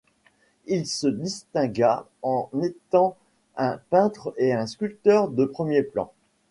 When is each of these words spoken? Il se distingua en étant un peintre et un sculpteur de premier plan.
Il 0.65 0.87
se 0.87 1.05
distingua 1.05 2.09
en 2.23 2.49
étant 2.63 3.15
un 3.55 3.79
peintre 3.91 4.33
et 4.37 4.51
un 4.51 4.65
sculpteur 4.65 5.27
de 5.29 5.45
premier 5.45 5.83
plan. 5.83 6.11